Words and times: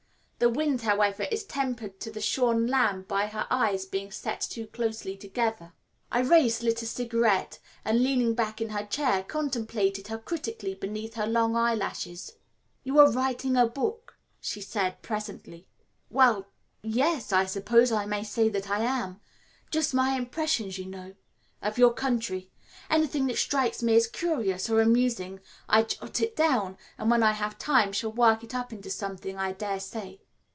The 0.43 0.49
wind, 0.49 0.81
however, 0.81 1.27
is 1.31 1.43
tempered 1.43 1.99
to 1.99 2.09
the 2.09 2.19
shorn 2.19 2.65
lamb 2.65 3.03
by 3.03 3.27
her 3.27 3.45
eyes 3.51 3.85
being 3.85 4.09
set 4.11 4.41
too 4.41 4.65
closely 4.65 5.15
together. 5.15 5.73
Irais 6.11 6.63
lit 6.63 6.81
a 6.81 6.87
cigarette, 6.87 7.59
and 7.85 8.01
leaning 8.01 8.33
back 8.33 8.59
in 8.59 8.69
her 8.69 8.83
chair, 8.83 9.21
contemplated 9.21 10.07
her 10.07 10.17
critically 10.17 10.73
beneath 10.73 11.13
her 11.13 11.27
long 11.27 11.55
eyelashes. 11.55 12.37
"You 12.83 12.97
are 12.97 13.11
writing 13.11 13.55
a 13.55 13.67
book?" 13.67 14.17
she 14.39 14.63
asked 14.73 15.03
presently. 15.03 15.67
"Well 16.09 16.47
yes, 16.81 17.31
I 17.31 17.45
suppose 17.45 17.91
I 17.91 18.07
may 18.07 18.23
say 18.23 18.49
that 18.49 18.67
I 18.67 18.79
am. 18.79 19.21
Just 19.69 19.93
my 19.93 20.15
impressions, 20.17 20.79
you 20.79 20.85
know, 20.87 21.13
of 21.61 21.77
your 21.77 21.93
country. 21.93 22.49
Anything 22.89 23.27
that 23.27 23.37
strikes 23.37 23.83
me 23.83 23.95
as 23.95 24.07
curious 24.07 24.71
or 24.71 24.81
amusing 24.81 25.39
I 25.69 25.83
jot 25.83 26.19
it 26.19 26.35
down, 26.35 26.79
and 26.97 27.11
when 27.11 27.21
I 27.21 27.33
have 27.33 27.59
time 27.59 27.91
shall 27.93 28.11
work 28.11 28.43
it 28.43 28.55
up 28.55 28.73
into 28.73 28.89
something, 28.89 29.37
I 29.37 29.51
daresay." 29.51 30.17